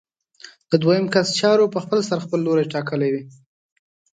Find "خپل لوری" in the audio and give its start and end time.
2.25-2.65